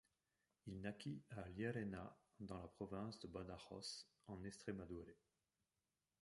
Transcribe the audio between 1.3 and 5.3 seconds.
Llerena dans la province de Badajoz en Estrémadure.